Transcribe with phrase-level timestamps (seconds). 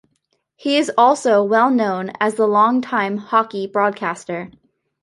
[0.55, 4.49] He is also well known as a long-time hockey broadcaster.